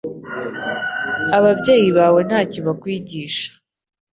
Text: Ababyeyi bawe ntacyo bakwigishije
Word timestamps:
Ababyeyi 1.37 1.89
bawe 1.97 2.19
ntacyo 2.27 2.59
bakwigishije 2.67 3.43